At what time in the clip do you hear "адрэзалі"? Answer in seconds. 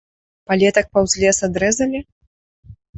1.51-2.05